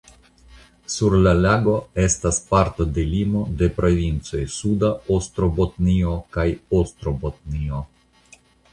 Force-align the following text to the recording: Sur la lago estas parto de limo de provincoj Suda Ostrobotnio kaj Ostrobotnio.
Sur 0.93 1.15
la 1.27 1.33
lago 1.41 1.75
estas 2.05 2.39
parto 2.53 2.87
de 2.97 3.05
limo 3.11 3.43
de 3.61 3.69
provincoj 3.77 4.43
Suda 4.57 4.93
Ostrobotnio 5.21 6.19
kaj 6.39 6.51
Ostrobotnio. 6.83 7.89